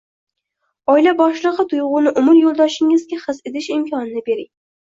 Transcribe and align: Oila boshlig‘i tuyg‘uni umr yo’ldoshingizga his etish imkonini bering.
Oila 0.93 1.11
boshlig‘i 1.19 1.67
tuyg‘uni 1.73 2.13
umr 2.23 2.39
yo’ldoshingizga 2.39 3.23
his 3.27 3.43
etish 3.51 3.69
imkonini 3.77 4.29
bering. 4.33 4.53